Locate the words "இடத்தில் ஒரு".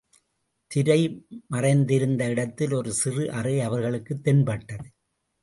2.29-2.93